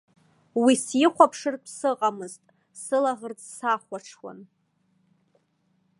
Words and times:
Уи 0.63 0.73
сихәаԥшыртә 0.85 1.69
сыҟамызт, 1.77 2.43
сылаӷырӡ 2.83 3.41
сахәаҽуан. 3.55 4.39